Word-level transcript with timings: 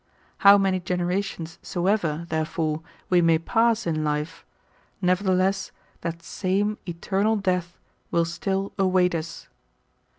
How 0.39 0.57
many 0.57 0.79
generations 0.79 1.59
soever, 1.61 2.25
therefore, 2.29 2.81
we 3.11 3.21
may 3.21 3.37
pass 3.37 3.85
in 3.85 4.03
life, 4.03 4.43
nevertheless 4.99 5.71
that 6.01 6.23
same 6.23 6.79
eternal 6.87 7.35
death 7.35 7.77
will 8.09 8.25
still 8.25 8.73
await 8.79 9.13
us. 9.13 9.47